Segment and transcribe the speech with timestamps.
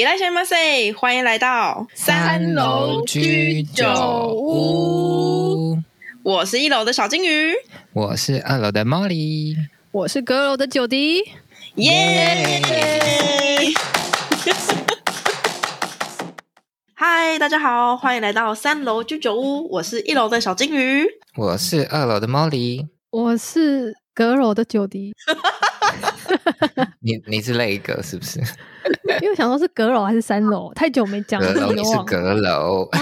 [0.00, 5.82] いらっしゃいませ，欢迎来到三楼居酒屋。
[6.22, 7.54] 我是一楼的小金鱼，
[7.92, 9.56] 我是二楼的 Molly，
[9.92, 11.22] 我是阁楼的久迪。
[11.76, 12.62] 耶！
[16.94, 19.70] 嗨，大家好，欢迎来到三楼居酒屋。
[19.70, 21.06] 我是一楼的小金鱼，
[21.36, 25.11] 我是二楼的 Molly，我是 阁楼的久迪。
[26.99, 28.39] 你你是那一个是不是？
[29.19, 31.51] 因为想说是阁楼还是三楼，太久没讲了。
[31.51, 32.99] 阁楼你是阁楼啊，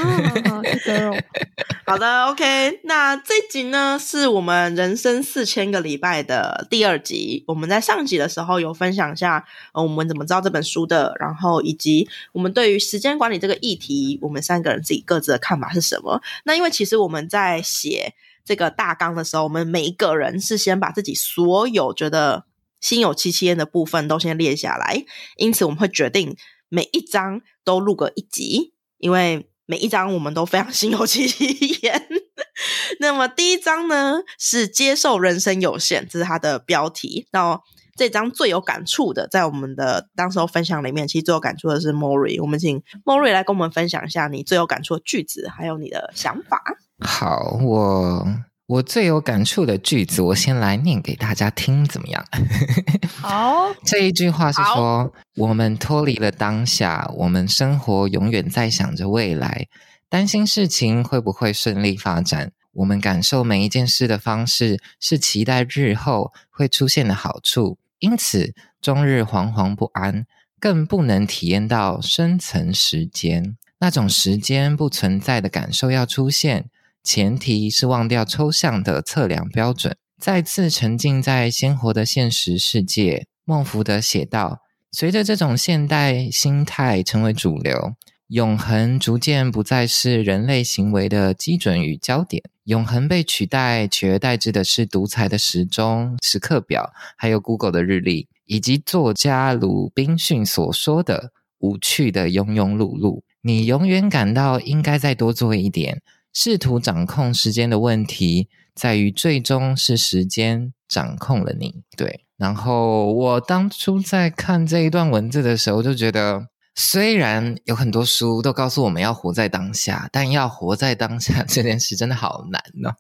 [0.63, 1.17] 是阁楼。
[1.85, 7.43] 好的，OK，那这集呢是我们人生四千个礼拜的第二集。
[7.47, 16.21] 我们在上集的时候有分享一下，呃，我们怎么知道这本书的，然后以及我们对于时间管理这个议题，我们三个人自己各自的看法是什么。
[16.45, 18.13] 那因为其实我们在写
[18.49, 22.45] 这个大纲的时候，我们每一个人是先把自己所有觉得。
[22.81, 25.03] 心有戚戚焉的部分都先列下来，
[25.35, 26.37] 因此我们会决定
[26.69, 32.07] 每一章都录个一集，因为每一章我们都非常心有戚戚焉。
[33.01, 37.27] 那么第一章呢是接受人生有限，这是它的标题。
[37.33, 37.59] 那
[37.97, 42.41] 这张最有感触的，在我们的当时候分享里面，其实最有感触的是 Mori。
[42.41, 46.63] 我们请 Mori 来跟我们分享一下你最有感触的句子，还有你的想法。
[46.99, 48.27] 好，我。
[48.69, 52.23] 我最有感触的句子，我先来念给大家听，怎么样？
[53.17, 59.65] 好，这一句话是说：我们脱离了当下，我们生活永远在想着未来，
[60.07, 62.51] 担心事情会不会顺利发展。
[62.73, 70.27] 我们感受每一件事的方式，是期待日后会出现的好处，因此终日惶惶不安，
[70.59, 76.69] 更不能体验到深层时间那种时间不存在的感受要出现。
[77.03, 83.25] 前提是忘掉抽象的测量标准，再次沉浸在鲜活的现实世界。
[83.45, 84.59] 孟福德写道
[84.91, 87.93] ：“随着这种现代心态成为主流，
[88.27, 92.43] 永恒逐渐不再是人类行为的基准与焦点。
[92.65, 103.21] 永恒被取代，取而代之的是独裁的时钟、时刻表，还有 Google 的日历，以及作家鲁滨逊所说的无趣的庸庸碌碌。
[103.41, 106.01] 你永远感到应该再多做一点。”
[106.33, 111.83] 试图掌控时间的问题，在于最终是时间掌控了你。
[111.97, 122.95] 对，然后我当初在看这一段文字的时候，就觉得，虽然有很多书都告诉我们要活在当下，但要活在当下 这件事真的好难呢、哦，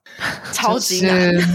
[0.51, 1.31] 超级难。
[1.31, 1.47] 就是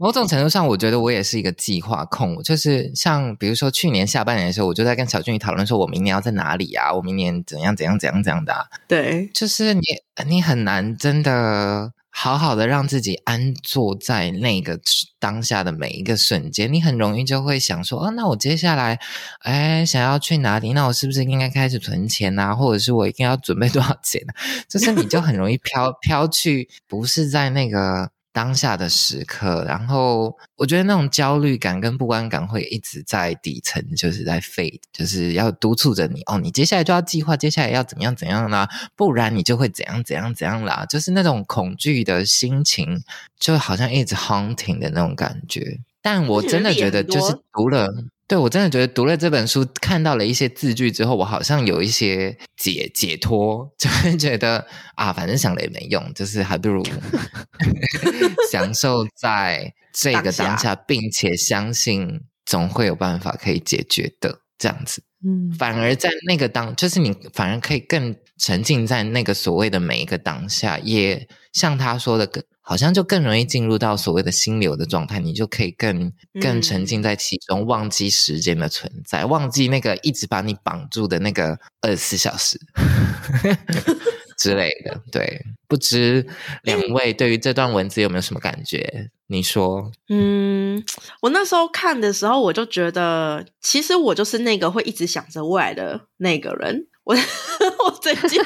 [0.00, 2.40] 某种程度上，我觉得我也是一个计划控。
[2.44, 6.92] 就是像比如说去年下半年的时候，我就在跟小俊宇讨论说，我明年要在哪里啊？
[6.94, 8.64] 我明年怎样怎样怎样怎样的啊？
[8.86, 9.82] 对，就是你
[10.24, 14.78] 你很难真的好好的让自己安坐在那个
[15.18, 16.72] 当下的每一个瞬间。
[16.72, 19.00] 你很容易就会想说，哦，那我接下来
[19.40, 20.72] 哎想要去哪里？
[20.74, 22.54] 那我是不是应该开始存钱啊？
[22.54, 24.30] 或者是我一定要准备多少钱啊？
[24.70, 28.12] 就是你就很容易飘飘去，不是在那个。
[28.38, 43.02] 当下的时刻，然后我觉得那种焦虑感跟不安感会一直在底层，就是在废，就是要督促着你哦，你接下来就要计划，接下来要怎么样怎样啦，不然你就会怎样怎样怎样啦，就是那种恐惧的心情，
[43.40, 45.80] 就好像一直 haunting 的那种感觉。
[46.00, 47.92] 但我真的觉得，就是读了。
[48.28, 54.66] 对，我真的觉得读了这本书，看到了一些字句之后，我好像有一些解解脱， 就会觉得
[54.96, 56.84] 啊，反正想了也没用，就是还不如
[58.52, 65.02] 享受在这个当下，并且相信总会有办法可以解决的这样子。
[65.26, 72.44] 嗯，反而在那个当，就是你反而可以更沉浸在那个所谓的每一个当下，也像他说的更。
[72.68, 82.60] 好像就更容易进入到所谓的心流的状态，你就可以更更沉浸在其中，忘记时间的存在，嗯、忘记那个一直把你绑住的那个二十四小时
[84.36, 85.00] 之类的。
[85.10, 86.26] 对，不知
[86.64, 89.08] 两位对于这段文字有没有什么感觉？
[89.28, 89.90] 你说？
[90.10, 90.84] 嗯，
[91.22, 96.86] 我那时候看的时候，我就觉得，其实我就是那个会一直想着未来的那个人。
[97.04, 97.16] 我
[97.86, 98.38] 我最近。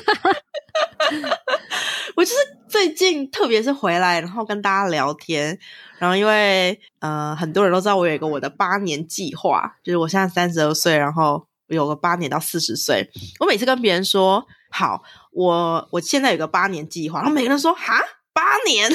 [2.16, 2.36] 我就是
[2.69, 5.58] 最近，特别是回来，然后跟大家聊天，
[5.98, 13.10] 然后因为呃，很多人都知道我有一个我的八年计划，就是我现在三十二岁，然后有个八年到四十岁。
[13.40, 15.02] 我每次跟别人说好，
[15.32, 18.00] 我我现在有个八年计划，然后每个人说哈，
[18.32, 18.90] 八年，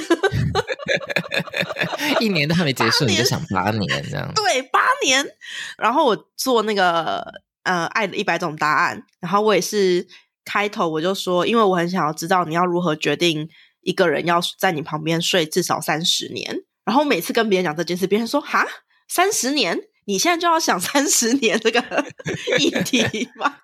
[2.20, 4.32] 一年都还没结束，你就想八年这样？
[4.34, 5.26] 对，八年。
[5.78, 7.26] 然后我做那个
[7.64, 10.08] 呃，爱的一百种答案，然后我也是。
[10.48, 13.50] 开头我就说，因为我很想要知道你要如何决定
[13.82, 16.64] 一个人要在你旁边睡至少三十年。
[16.86, 18.66] 然后每次跟别人讲这件事，别人说：“哈，
[19.10, 19.78] 三十年？
[20.06, 21.82] 你现在就要想三十年这个
[22.60, 23.58] 议题吗？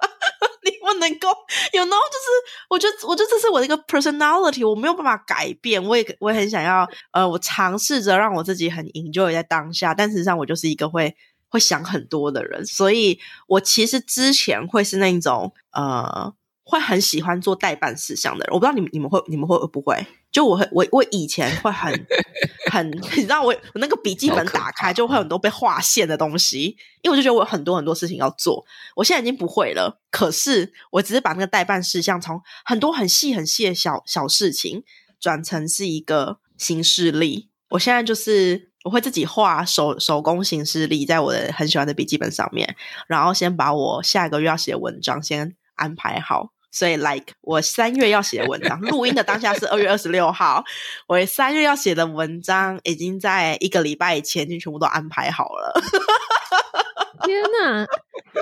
[0.65, 1.29] 你不能够，
[1.71, 2.27] you know，就是
[2.69, 5.81] 我觉得，我觉得这是我的一个 personality，我没有办法改变。
[5.81, 11.15] 我也，我也很想要，呃，我尝试着让我自己很 enjoy 在当下，但实际上我就是一个会
[11.47, 16.33] 会想很多的人，所以我其实之前会是那种，呃。
[16.63, 20.05] 会很喜欢做代办事项的人，我不知道你们你们会你们会不会？
[20.31, 21.93] 就我会我我以前会很
[22.71, 28.65] 很，你知道我我那个笔记本打开就会很多被划线的东西，因为我就觉得我有很多很多事情要做。
[28.95, 34.83] 我现在已经不会了，可是我只是把那个代办事项从很多很细很细的小小事情
[35.19, 37.49] 转成是一个行事历。
[37.69, 42.75] 我现在就是我会自己画手手工行事历在我的很喜欢的笔记本上面，
[43.07, 46.52] 然后先把我下一个月要写的文章先安排好。
[46.73, 50.63] 所以，like 我三月要写的文章，录音的当下是二月二十六号。
[51.07, 55.79] 我三月要写的文章已经在一个礼拜以前就全部都安排好了。
[57.23, 57.85] 天哪！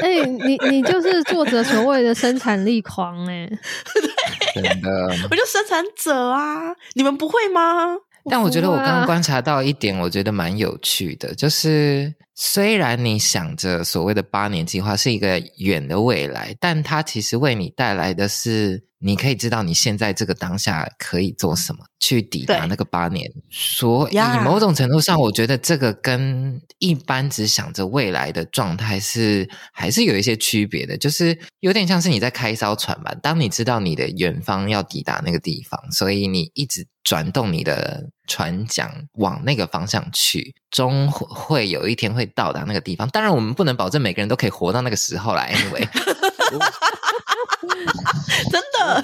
[0.02, 3.46] 哎、欸，你你就是作者所谓的生产力狂哎、
[4.56, 4.90] 欸，真的，
[5.30, 6.74] 我就生产者啊！
[6.94, 7.98] 你们不会吗？
[8.30, 18.84] 但我觉得我刚刚观察到一点，我觉得蛮有趣的，就是虽然你想着所谓的八年计划是一个远的未来，但它其实为你带来的是。
[19.02, 23.30] 你可以知道你现在这个当下可以做什么，去抵达那个八年。
[23.50, 30.98] 所以某种程度上，我觉得这个跟一般只想着未来的状态是还是有一些区别的。
[30.98, 43.10] 就是有点像是你在开一艘船吧，当你知道你的远方要抵达那个地方，所以你一直转动你的船桨往那个方向去，终会有一天会到达那个地方。
[43.10, 45.88] 当然，我们不能保证每个人都可以活到那个时候来，anyway。
[48.52, 49.04] 真的？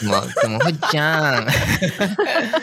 [0.00, 1.44] 怎么怎么会这样？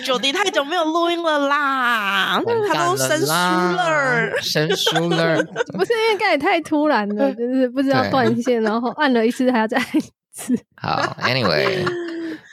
[0.06, 2.42] 九迪太久没有录音了啦，
[2.72, 5.44] 他都生疏了，生疏了。
[5.74, 10.58] 不是因为刚才太突然了， 就是不知道断线，然后按了一次还要再按一次。
[10.78, 11.86] 好，Anyway，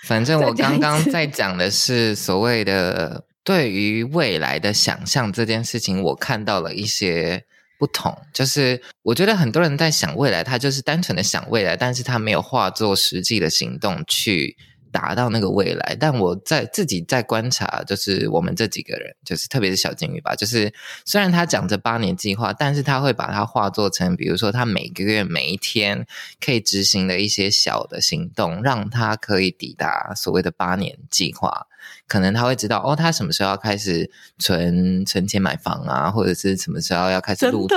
[0.04, 7.44] 反正我刚刚在讲的是所谓的对于未来的想象这件事情，我看到了一些。
[7.82, 14.56] 不同，就是我觉得很多人在想未来，他就是单纯的想未来，但是他没有化作实际的行动去
[14.92, 15.96] 达到那个未来。
[15.98, 20.72] 但我在自己在观察，就是我们这几个人，就是特别是小金鱼吧，就是
[21.04, 26.06] 虽然他讲这八年计划，但是他会把它化作成，比如说他每个月每一天
[26.38, 31.66] 可以执行的一些小的行动，让他可以抵达所谓的八年计划。
[32.06, 34.08] 可能他会知道哦，他什么时候要开始
[34.38, 37.76] 存存钱买房啊，或者是什么时候要开始录的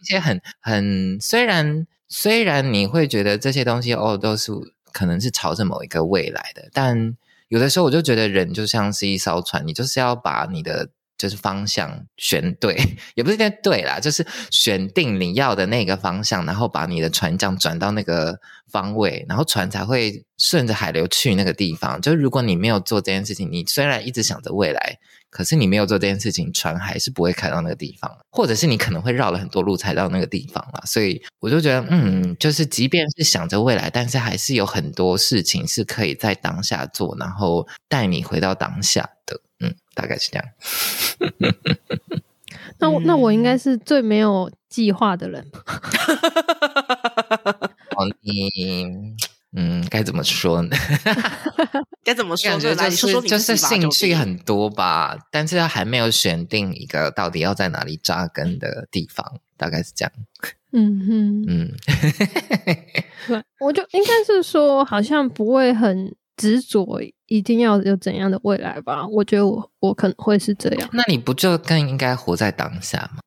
[0.00, 4.52] 一些很很虽然虽然你会觉得这些东西哦都是
[4.92, 7.16] 可能是朝着某一个未来的，但
[7.48, 10.90] 有的时候我就觉得人就像是一艘船，你就是要把你的。
[11.18, 12.74] 就是方向选对，
[13.16, 18.38] 也不是在对啦，就是选定你要的那个方向，然后把你的船桨转到那个
[18.70, 22.00] 方位，然后船才会顺着海流去那个地方。
[22.00, 24.98] 就如果你没有做这件事情，你虽然一直想着未来，
[25.28, 30.80] 可是你没有做这件事情，船还是不会开到那个地方，或者是你可能会绕了很多路才到那个地方啦。
[30.86, 39.40] 所以我就觉得，嗯，就是即便是想着未来，但是还是有很多事情是可以在当下做，然后带你回到当下的。
[39.98, 40.46] 嗯，大概是这样。
[42.78, 45.44] 那我那我应该是最没有计划的人。
[47.96, 48.48] 哦，你
[49.56, 50.76] 嗯，该怎么说呢？
[52.04, 52.50] 该怎么说？
[52.50, 60.12] 感觉就是就是兴趣很多吧，但是还没有选定一个到底要在哪里扎根的地方，大概是这样。
[60.70, 61.72] 嗯哼，嗯，
[63.26, 66.14] 对，我就应该是说，好像不会很。
[66.38, 66.86] 执着
[67.26, 69.06] 一定要有怎样的未来吧？
[69.08, 70.88] 我觉得我我可能会是这样。
[70.92, 73.20] 那你不就更应该活在当下吗？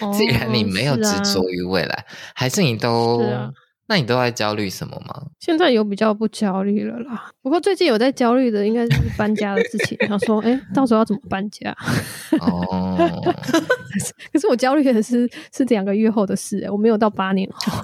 [0.12, 3.22] 既然你没有执着于未来，哦是啊、还是你都？
[3.22, 3.50] 是啊、
[3.86, 5.22] 那你都在焦虑什么吗？
[5.40, 7.30] 现在有比较不焦虑了啦。
[7.40, 9.96] 不过最近有在焦虑的，应该是搬家的事情。
[10.06, 11.74] 想说：“哎、欸，到时候要怎么搬家？”
[12.40, 13.58] 哦可，
[14.30, 17.82] 可是我焦虑的是是两个月后的事，我没有到八年后。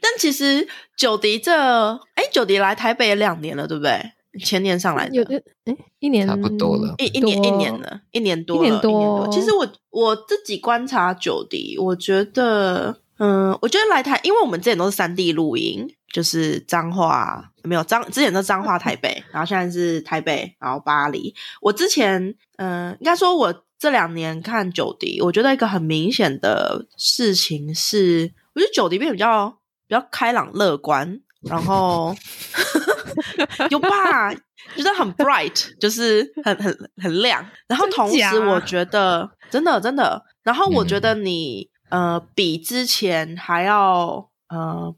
[0.00, 0.66] 但其实
[0.96, 1.52] 九迪这
[2.14, 4.12] 哎，九迪来台北两年了，对不对？
[4.44, 5.24] 前年上来的，有
[5.64, 9.28] 哎，一年差不多了，一一年一年了，一年多了，一年多。
[9.28, 21.34] 其实我我自己观察九迪，我觉得，嗯，我觉得来台，因为我们之前都是三地录音，就是彰化没有彰，之前都彰化台北， 然后现在是台北，然后巴黎。
[21.60, 29.56] 我之前，嗯，应该说，我这两年看九迪，我觉得一个很明显的事情是，我觉得九迪变比较。
[29.90, 32.14] 比较开朗乐观，然后
[33.70, 34.32] 有吧，
[34.76, 37.44] 就是很 bright， 就是很很很亮。
[37.66, 38.60] 然后同时，我？
[38.60, 44.94] 觉得真的真的，然后我觉得你呃，比之前还要呃，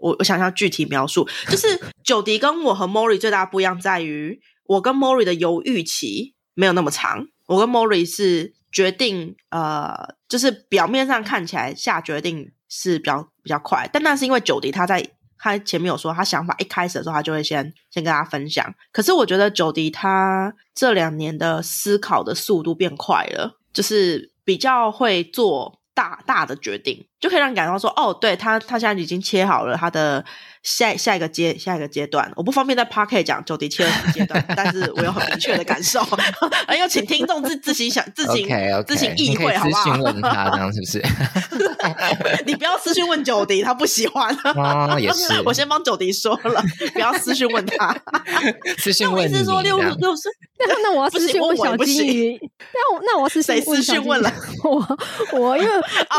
[0.00, 15.04] 我我想要具体描述，就是 九迪跟我和 Mori 最大不一样在于，我跟 Mori 的犹豫期没有那么长，我跟 Mori 是决定呃，就是表面上看起来下决定是比较比较快，但那是因为九迪他在。
[15.36, 18.64] 他前面有说，他想法一开始的时候，他就会先先跟大家分享。
[18.90, 30.24] 可是我觉得九迪他这两年的思考的速度变快了，就是比较会做大大的决定，就可以让你感到说，哦，对他，他现在已经切好了他的。
[30.64, 36.00] 下下一个阶下一个阶段，我不方便在 Podcast 讲九迪切的阶段，但是我有很明确的感受，
[36.66, 39.82] 哎呦请听众自自行想自行 okay, okay, 自行意会好不好？
[39.84, 41.02] 私讯问他这样是不是？
[42.46, 44.34] 你不要私讯问九迪，他不喜欢。
[44.54, 45.42] 哦，也是。
[45.44, 47.96] 我先帮九迪说了，不要私讯问他。
[48.78, 49.34] 私讯问你。
[49.34, 50.28] 是说六六十？
[50.66, 52.40] 那那我要私讯问小金鱼。
[52.72, 54.32] 那我那我是谁私讯问了？
[54.62, 54.98] 我
[55.38, 55.70] 我因为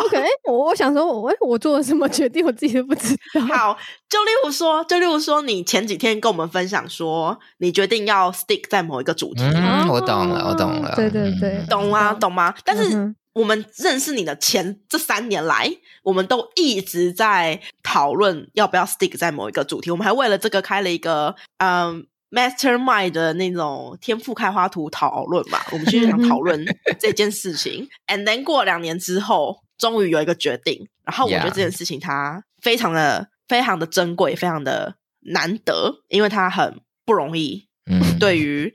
[0.04, 3.42] OK，我我想说，我我做了什么决定，我自己都不知道。
[3.56, 3.78] 好，
[4.10, 9.44] 就例如说，就例如说，你前几天跟我们分享说，你决定要 stick 在某一个主题。
[9.44, 10.94] 嗯，我懂了，我懂了。
[10.96, 12.14] 对对对，懂啊？
[12.14, 12.54] 懂吗？
[12.64, 15.70] 但是我们认识你的前这三年来，
[16.02, 19.92] 我们都一直在讨论要不要 stick 在某一个主题。
[19.92, 25.60] 我们还为了这个开了一个嗯 mastermind 的那种天赋开花图讨论嘛。
[25.72, 26.66] 我们其实想讨论
[27.00, 27.88] 这件事情。
[28.08, 30.88] And then 过两年之后，终于有一个决定。
[31.04, 33.30] 然后我觉得这件事情它非常的。
[33.48, 37.68] 非常的珍贵，非常的难得，因为它很不容易。
[37.90, 38.74] 嗯，对于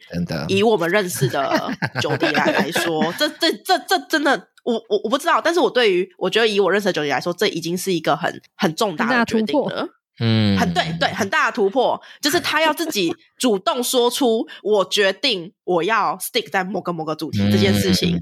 [0.49, 5.40] 以我们认识的九迪来来说，这这这这真的，我我我不知道。
[5.40, 9.88] 但是我对于我觉得以我认识的九迪来说，这已经是一个很很重大的决定了。
[10.23, 18.21] 嗯，很对对，很大的突破，就是他要自己主动说出“我决定我要 stick 在某个某个主题”这件事情，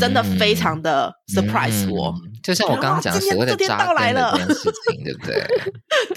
[0.00, 2.14] 真的非常的 surprise 我。
[2.42, 5.46] 就像我刚刚讲的所谓的扎根的这件事情，对不对？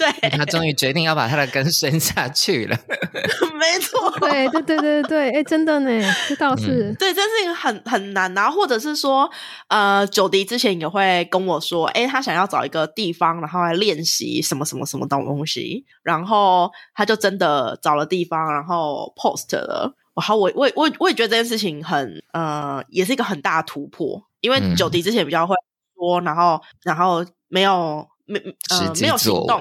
[0.00, 2.78] 对，他终于决定要把他的根伸下去了。
[3.62, 5.90] 没错，对对对对对，哎，真的呢，
[6.28, 8.50] 这倒是对，这件事情很很难啊。
[8.50, 9.30] 或者是说，
[9.68, 19.94] 呃，九迪之前也会跟我说，哎，他想要找一个地方，然后来练习什么什么什么东东西，然后他就真的找了地方，然后 post 了。
[20.14, 25.54] 然后，我我我我也觉得这件事情很呃，也是一个很大的突破，因为九迪之前比较会。
[25.94, 28.38] 说，然后，然后没有没
[28.70, 29.60] 呃没有行动，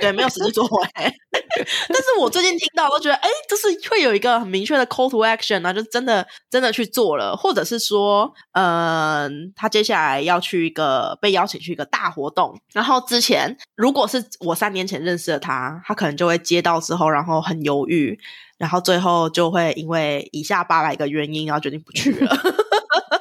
[0.00, 0.88] 对，没有实际作为。
[1.88, 18.18] 但是我最近听到，都觉得，哎，就是会有一个很明确的 call to action 啊，就真的真的去做了，或者是说，嗯、呃，他接下来要去一个被邀请去一个大活动，然后之前如果是我三年前认识的他，他可能就会接到之后，然后很犹豫，
[18.58, 22.36] 然后最后就会因为以下八百个原因，然后决定不去了。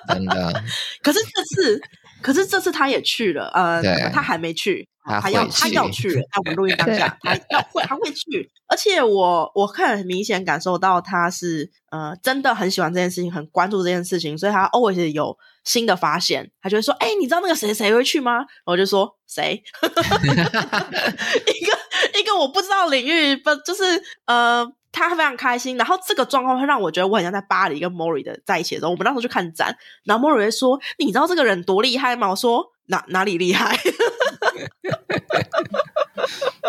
[0.08, 0.64] 真的，
[1.02, 1.82] 可是这次。
[2.22, 18.46] 可是这次他也去了，呃，他还没去，他，他要他要去了， 在我们录音当下，他要会他会去，而且我我看很明显感受到他是呃真的很喜欢这件事情，很关注这件事情，所以他 always 有新的发现，他就会说，哎、欸，你知道那个谁谁会去吗？
[18.66, 24.72] 我就说谁， 一个一个我不知道领域，不就是呃。
[25.08, 33.78] 他非常开心，然后这个状况会让我觉得我很像在巴黎跟 Mori 的在一起的时候，我们那时候去看展，然后 Mori 会说：“你知道这个人多厉害吗？”我说：“哪 哪里厉害？”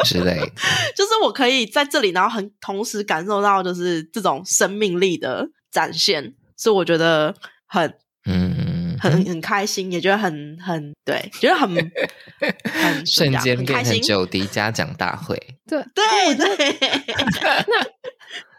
[0.05, 0.39] 之类，
[0.97, 7.35] 就是我可以在这里，然后很同时感受到就是这种生命力的展现，所以我觉得
[7.67, 7.95] 很
[8.27, 8.79] 嗯。
[9.03, 11.75] 很很开心，也觉得很很对，觉得很
[12.71, 15.35] 很瞬间变成九迪嘉奖大会。
[15.67, 16.79] 对对对。
[17.67, 17.83] 那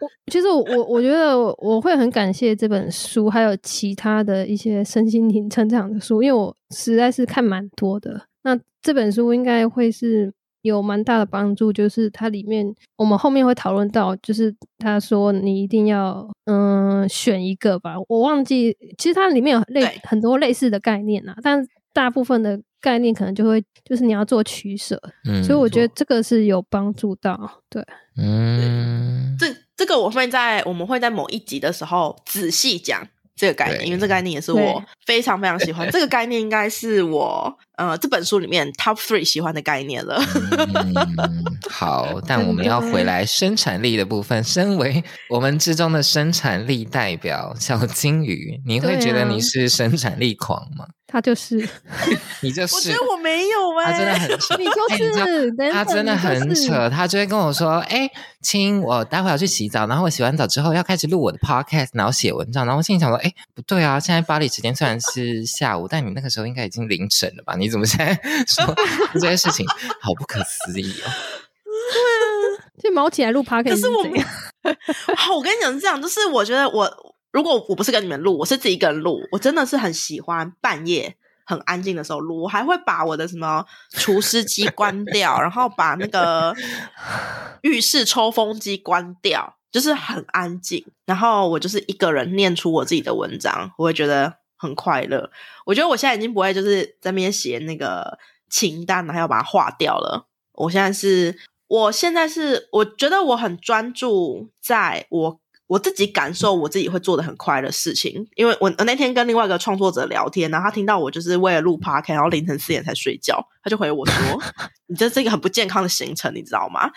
[0.00, 8.26] 我其实我我我觉得我会很感谢这本书，还有其他的一些身心灵成长的书，因为我实在是看蛮多的。
[8.44, 10.32] 那这本书应该会是。
[10.62, 12.64] 有蛮大的帮助，就是它里面
[12.96, 27.84] 我们后面会讨论到，就是他说你一定要嗯选一个吧，我忘记，其实它里面有类很多类似的概念啊，但大部分的概念可能就会就是你要做取舍，嗯，所以我觉得这个是有帮助到，对，
[28.16, 29.48] 嗯，这
[29.82, 37.58] 这个我会在我们会在某一集的时候仔细讲这个概念，因为这个概念也是我非常非常喜欢，这个概念应该是我。
[37.88, 40.22] 呃这本书里面 top three 喜欢的概念了。
[40.50, 44.42] 嗯、 好，但我们要回来生产力的部分。
[44.44, 50.86] 身为我们之中的生产力代表，小金鱼，你会觉得你是生产力狂吗？
[51.12, 51.56] 他就是，
[52.40, 52.74] 你就是。
[52.74, 54.56] 我觉得我没有哎、欸，他真的很扯。
[54.56, 54.88] 你就
[55.26, 56.88] 是，欸、他真的很扯。
[56.88, 58.10] 他就会跟我说：“哎、欸，
[58.40, 67.56] 亲，我待会要去洗澡，然后我洗完澡之后要开始录我的 podcast，然后写文章。”然后我心里想说：“哎、欸，不对啊，现在巴黎时间虽然是下午，但你那个时候应该已经凌晨了吧？
[67.58, 68.14] 你怎么现在
[68.46, 68.74] 说
[69.14, 69.66] 这件事情？
[70.00, 71.10] 好不可思议哦！”
[72.82, 74.04] 就毛起来录 podcast，可是我，
[75.16, 77.16] 好，我跟你讲是这样，就是我觉得我。
[77.32, 82.42] 如果我不是跟你们录，我是自己一个人录，我真的是很喜欢半夜很安静的时候录。
[82.42, 86.54] 我还会把我的什么除湿机关掉，然后把那个
[87.62, 90.84] 浴室抽风机关掉，就是很安静。
[91.06, 95.30] 然后我就是一个人念出我自己的文章，我会觉得很快乐。
[95.66, 100.28] 我觉得我现在已经不会就是在那边写那个清单，然后要把它划掉了。
[100.52, 105.41] 我现在是，我现在是，我觉得我很专注在我。
[105.72, 114.42] 我自己感受我自己会做的很快的事情，因为我那天跟另外一个创作者聊天，然后他听到我就是为了录 podcast，然后凌晨四点才睡觉，他就回我说：
[114.88, 116.90] “你这是一个很不健康的行程，你知道吗？”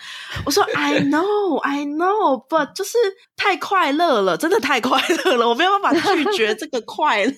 [0.44, 2.98] 我说： “I know, I know, but 就是
[3.34, 7.32] 太快乐了，真的太快乐了，我没有办法拒绝这个快乐，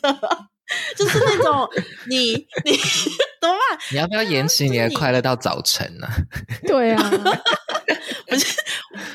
[0.97, 1.69] 就是那种
[2.09, 2.33] 你
[2.65, 2.73] 你
[3.41, 3.79] 怎么办？
[3.93, 6.09] 你要不要延迟你的快乐到早晨呢？”
[6.67, 7.13] 对啊。
[8.29, 8.57] 不是，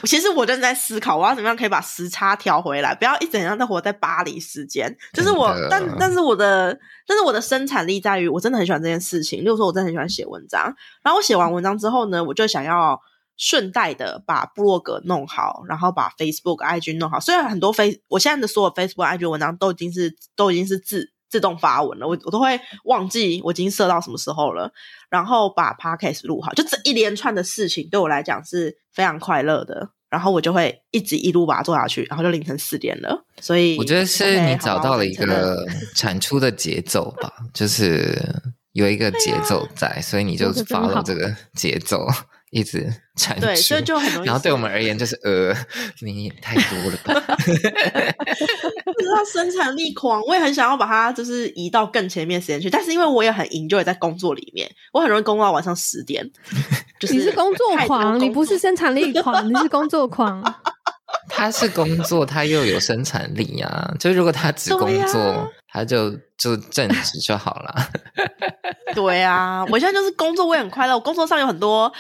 [0.06, 4.96] 其实我正在思考，我要怎么样可以把时差调回来，不要一整样都活在巴黎时间。
[5.14, 6.76] 就是我，但但是我的，
[7.08, 9.42] 但是我的生产力在于，我真的很喜欢这件事情。
[9.42, 13.00] 例如说，我真的很喜欢写文章，然后我写完文章之后呢，我就想要
[13.38, 17.20] 顺带的把部落格弄好，然后把 Facebook、IG 弄好。
[17.20, 21.13] 虽然很多 Face，我现在的所有 Facebook、IG 文章都已经是都已经是字。
[21.34, 24.72] 自动发文了，我我都会忘记我已经设到什么时候了，
[25.10, 33.26] 然后把 podcast 录好，就这一连串的事情对我来讲是非常快乐的，然后我就会一直一路把它做下去，然后就凌晨四点了。
[33.42, 38.16] 所以我觉得是你找到了一个产出的节奏吧，就是
[38.74, 42.08] 有一个节奏在，啊、所以你就 follow 这个节奏。
[42.56, 44.28] 一直产出，对，所以就很容易。
[44.28, 45.52] 然后对我们而言，就是呃，
[46.02, 47.36] 你太多了吧？
[47.36, 56.30] 不知道生产力狂，我也很想要把它就是移到更前面时间去，但是因为我也很 enjoy 在工作里面，我很容易工作到晚上十点。
[57.00, 60.44] 就是你是工作狂，你不是生产力狂，你是工作狂。
[61.28, 63.96] 他是工作，他又有生产力呀、啊。
[64.00, 67.76] 就如果他只工作，啊、他就就正职就好了。
[68.94, 70.94] 对啊，我现在就是工作，我也很快乐。
[70.94, 71.92] 我工作上有很多，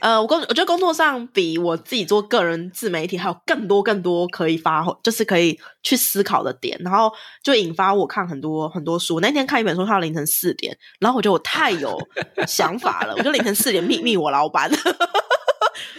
[0.00, 7.10] 呃，我工我觉得工作上比我自己做个人自媒体还有更多更多可以发，就是可以去思考的点，然后
[7.42, 9.18] 就引发我看很多很多书。
[9.20, 11.98] 那天看一本书，看到凌晨四点，然后我觉得我太有
[12.46, 14.70] 想法了，我就凌晨四点秘密我老板。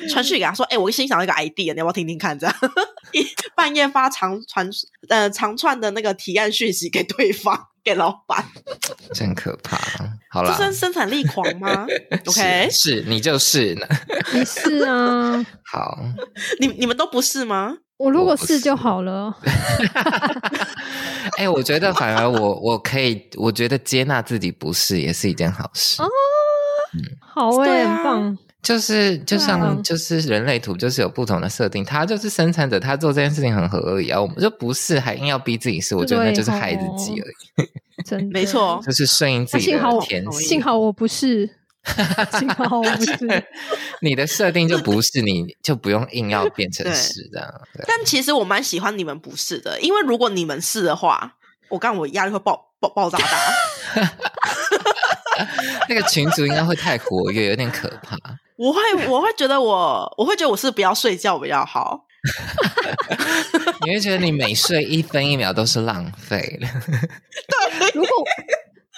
[0.09, 2.37] 传讯给他说：“哎、欸，我新想到一个 idea，你要不要听听看？
[2.37, 2.55] 这样
[3.55, 4.67] 半夜发长传
[5.09, 8.43] 呃长串的那个提案讯息给对方，给老板，
[9.13, 9.77] 真可怕。
[10.29, 11.85] 好了，这算生产力狂吗
[12.25, 13.87] ？OK，是，是你就是呢，
[14.33, 15.45] 你是啊。
[15.63, 15.99] 好，
[16.59, 17.75] 你你们都不是吗？
[17.97, 19.37] 我如果是就好了。
[21.37, 26.09] 哎、欸，我觉得反而我我可以，我觉得接纳自己不是也是一件好事哦。
[26.93, 34.19] 嗯，好诶、欸，很棒。”就是就像就是人类图，就是有不同的设定，他就是生产者，他做这件事情很合理啊。
[34.19, 37.27] 我们就不是，还硬要逼自己是，我觉得那就是害自己而
[37.63, 38.03] 已。
[38.05, 40.39] 真 没错，就是顺应自己的天性。
[40.47, 41.45] 幸好我不是，
[42.39, 43.45] 幸好我不是。
[44.01, 47.61] 你的设定就不是，你就不用硬要变成 是这样。
[47.85, 51.35] 但其实我蛮喜欢你们不是的，因为如果你们是的话，
[51.67, 53.27] 我刚我压力会爆爆爆炸大。
[55.89, 58.17] 那个群组应该会太活跃，有点可怕。
[58.57, 62.05] 我会，我会觉得我，我会觉得我是不要睡觉比较好。
[63.85, 66.67] 你会觉得你每睡一分一秒都是浪费了。
[66.87, 68.09] 对，如果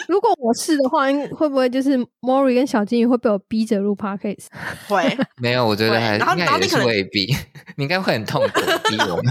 [0.08, 4.46] 如果我是的话，会不会就是 Mori 跟小金鱼会被我逼着录 Podcast？
[4.88, 7.36] 会，没有，我觉得还应该也是未必。
[7.78, 9.26] 你应该会很痛苦逼我们。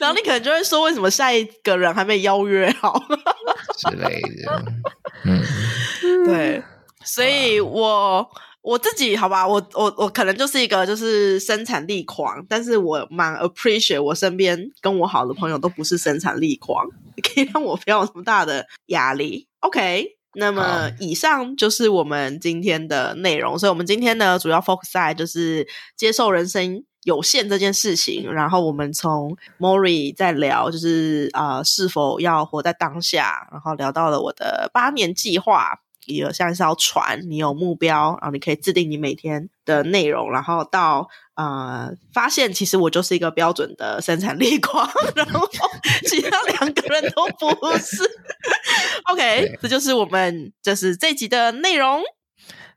[0.00, 3.00] 然后你可能就会说，为什么下一个人还没邀约好
[3.78, 4.64] 之类的。
[5.24, 5.40] 嗯，
[6.26, 6.62] 对。
[7.06, 8.28] 所以我
[8.60, 16.84] 我自己好吧，我我我可能就是一个就是生产力狂，但是我蛮 appreciate 我身边跟我好的朋友都不是生产力狂，
[17.22, 19.46] 可以让我不要有这么大的压力。
[19.60, 25.66] OK，那么以上就是我们今天的内容，所以我们今天呢主要 focus 在就是
[25.96, 45.48] 接受人生有限这件事情，然后我们从 Mori 在聊，就是啊、呃、是否要活在当下，然后聊到了我的八年计划，一个像是要船，你有目标，然后你可以制定你每天的内容，然后到呃发现其实我就是一个标准的生产力狂， 然后
[46.06, 48.02] 其他两个人都不是。
[49.10, 52.02] OK，这就是我们就是这集的内容。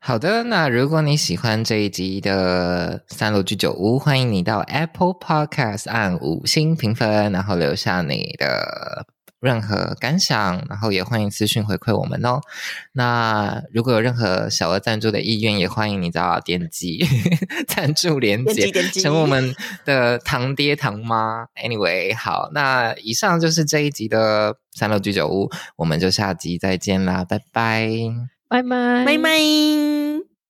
[0.01, 9.05] 好的，那如果你喜欢这一集的三楼居酒屋，欢迎你到 Apple Podcast 按五星评分，然后留下你的
[9.41, 12.41] 任何感想，然后也欢迎私讯回馈我们哦。
[12.93, 17.05] 那如果有任何小额赞助的意愿，也欢迎你找我点击
[17.67, 18.71] 赞助连接，
[19.01, 21.45] 成为我们的堂爹堂妈。
[21.55, 27.89] Anyway，好，那以上就是这一集的三楼居酒屋，我们就下集再见啦，拜拜，
[28.47, 29.88] 拜拜，拜拜。